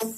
[0.00, 0.10] Hallo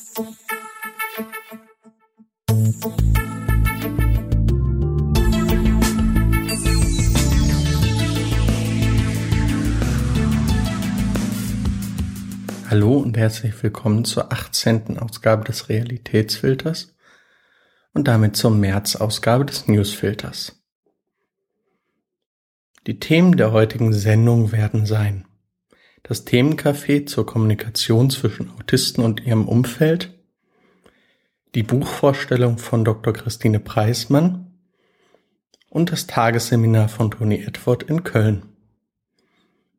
[12.98, 14.98] und herzlich willkommen zur 18.
[14.98, 16.94] Ausgabe des Realitätsfilters
[17.94, 20.62] und damit zur März-Ausgabe des Newsfilters.
[22.86, 25.24] Die Themen der heutigen Sendung werden sein
[26.02, 30.18] das Themencafé zur Kommunikation zwischen Autisten und ihrem Umfeld,
[31.54, 33.12] die Buchvorstellung von Dr.
[33.12, 34.52] Christine Preismann
[35.68, 38.46] und das Tagesseminar von Toni Edward in Köln.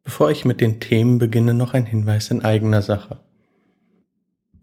[0.04, 3.20] Bevor ich mit den Themen beginne, noch ein Hinweis in eigener Sache.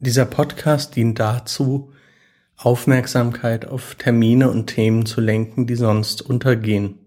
[0.01, 1.93] Dieser Podcast dient dazu,
[2.57, 6.99] Aufmerksamkeit auf Termine und Themen zu lenken, die sonst untergehen.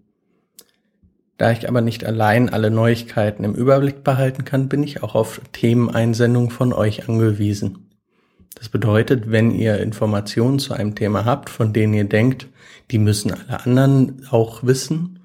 [1.42, 5.42] Da ich aber nicht allein alle Neuigkeiten im Überblick behalten kann, bin ich auch auf
[5.54, 7.90] Themeneinsendungen von euch angewiesen.
[8.54, 12.46] Das bedeutet, wenn ihr Informationen zu einem Thema habt, von denen ihr denkt,
[12.92, 15.22] die müssen alle anderen auch wissen,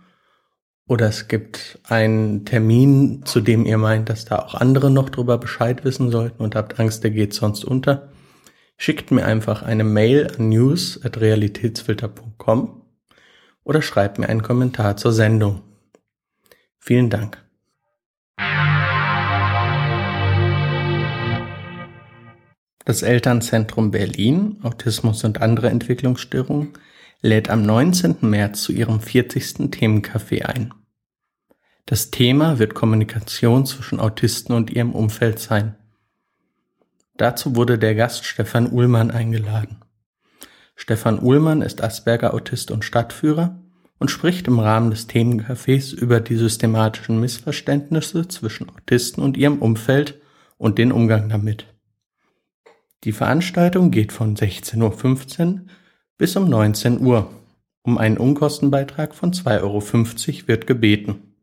[0.88, 5.36] oder es gibt einen Termin, zu dem ihr meint, dass da auch andere noch drüber
[5.36, 8.08] Bescheid wissen sollten und habt Angst, der geht sonst unter.
[8.78, 12.80] Schickt mir einfach eine Mail an news.realitätsfilter.com
[13.64, 15.60] oder schreibt mir einen Kommentar zur Sendung.
[16.86, 17.44] Vielen Dank.
[22.84, 26.74] Das Elternzentrum Berlin, Autismus und andere Entwicklungsstörungen
[27.22, 28.18] lädt am 19.
[28.20, 29.72] März zu ihrem 40.
[29.72, 30.72] Themencafé ein.
[31.86, 35.74] Das Thema wird Kommunikation zwischen Autisten und ihrem Umfeld sein.
[37.16, 39.82] Dazu wurde der Gast Stefan Uhlmann eingeladen.
[40.76, 43.60] Stefan Uhlmann ist Asperger-Autist und Stadtführer
[43.98, 50.20] und spricht im Rahmen des Themencafés über die systematischen Missverständnisse zwischen Autisten und ihrem Umfeld
[50.58, 51.66] und den Umgang damit.
[53.04, 55.60] Die Veranstaltung geht von 16.15 Uhr
[56.18, 57.30] bis um 19 Uhr.
[57.82, 61.34] Um einen Unkostenbeitrag von 2,50 Euro wird gebeten.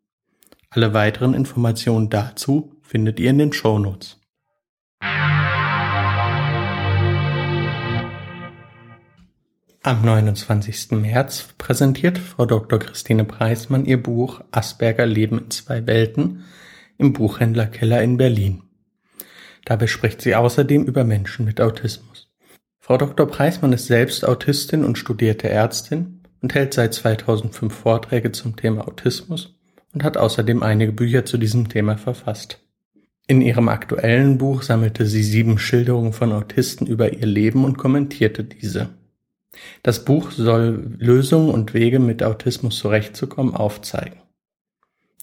[0.69, 4.19] Alle weiteren Informationen dazu findet ihr in den Shownotes.
[9.85, 10.91] Am 29.
[10.91, 12.79] März präsentiert Frau Dr.
[12.79, 16.45] Christine Preismann ihr Buch Asperger Leben in zwei Welten
[16.97, 18.63] im Buchhändler Keller in Berlin.
[19.65, 22.31] Dabei spricht sie außerdem über Menschen mit Autismus.
[22.79, 23.27] Frau Dr.
[23.27, 29.59] Preismann ist selbst Autistin und studierte Ärztin und hält seit 2005 Vorträge zum Thema Autismus
[29.93, 32.61] und hat außerdem einige Bücher zu diesem Thema verfasst.
[33.27, 38.45] In ihrem aktuellen Buch sammelte sie sieben Schilderungen von Autisten über ihr Leben und kommentierte
[38.45, 38.91] diese.
[39.83, 44.19] Das Buch soll Lösungen und Wege mit Autismus zurechtzukommen aufzeigen.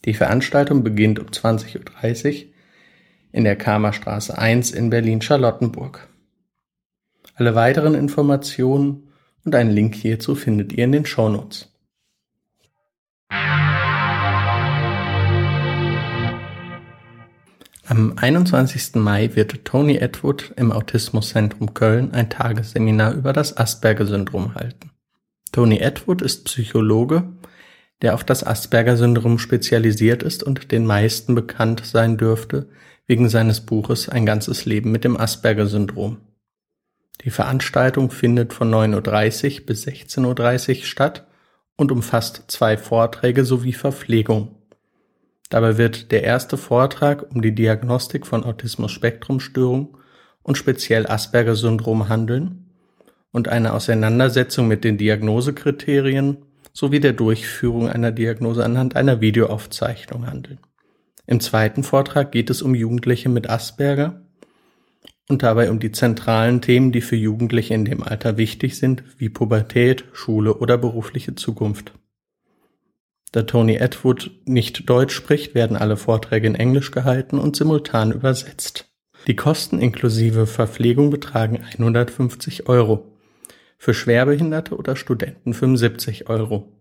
[0.05, 2.53] Die Veranstaltung beginnt um 20.30 Uhr
[3.33, 6.09] in der Kamerstraße 1 in Berlin-Charlottenburg.
[7.35, 9.13] Alle weiteren Informationen
[9.45, 11.69] und einen Link hierzu findet ihr in den Shownotes.
[17.91, 18.95] Am 21.
[18.95, 24.93] Mai wird Tony Edward im Autismuszentrum Köln ein Tagesseminar über das Asperger-Syndrom halten.
[25.51, 27.25] Tony Edward ist Psychologe,
[28.01, 32.69] der auf das Asperger-Syndrom spezialisiert ist und den meisten bekannt sein dürfte
[33.09, 36.19] wegen seines Buches Ein ganzes Leben mit dem Asperger-Syndrom.
[37.25, 41.27] Die Veranstaltung findet von 9.30 Uhr bis 16.30 Uhr statt
[41.77, 44.60] und umfasst zwei Vorträge sowie Verpflegung.
[45.51, 49.99] Dabei wird der erste Vortrag um die Diagnostik von Autismus-Spektrum-Störung
[50.43, 52.71] und speziell Asperger-Syndrom handeln
[53.33, 56.39] und eine Auseinandersetzung mit den Diagnosekriterien
[56.73, 60.61] sowie der Durchführung einer Diagnose anhand einer Videoaufzeichnung handeln.
[61.27, 64.23] Im zweiten Vortrag geht es um Jugendliche mit Asperger
[65.29, 69.29] und dabei um die zentralen Themen, die für Jugendliche in dem Alter wichtig sind, wie
[69.29, 71.93] Pubertät, Schule oder berufliche Zukunft.
[73.33, 78.91] Da Tony Atwood nicht Deutsch spricht, werden alle Vorträge in Englisch gehalten und simultan übersetzt.
[79.27, 83.17] Die Kosten inklusive Verpflegung betragen 150 Euro.
[83.79, 86.73] Für Schwerbehinderte oder Studenten 75 Euro.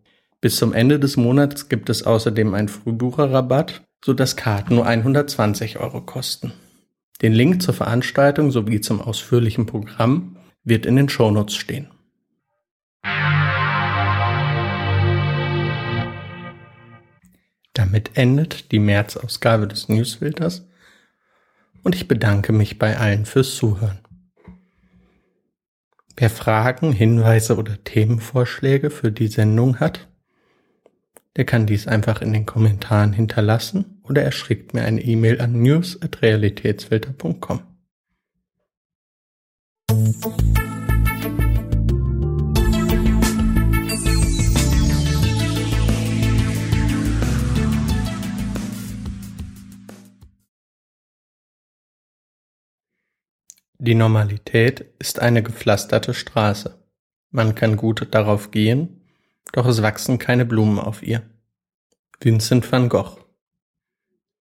[0.42, 6.02] Bis zum Ende des Monats gibt es außerdem einen Frühbucherrabatt, sodass Karten nur 120 Euro
[6.02, 6.54] kosten.
[7.22, 11.90] Den Link zur Veranstaltung sowie zum ausführlichen Programm wird in den Shownotes stehen.
[17.92, 20.68] Damit endet die März-Ausgabe des Newsfilters
[21.82, 23.98] und ich bedanke mich bei allen fürs Zuhören.
[26.16, 30.08] Wer Fragen, Hinweise oder Themenvorschläge für die Sendung hat,
[31.36, 35.60] der kann dies einfach in den Kommentaren hinterlassen oder er schickt mir eine E-Mail an
[35.60, 37.62] news.realitätsfilter.com.
[53.82, 56.84] Die Normalität ist eine gepflasterte Straße.
[57.32, 59.06] Man kann gut darauf gehen,
[59.54, 61.22] doch es wachsen keine Blumen auf ihr.
[62.20, 63.19] Vincent van Gogh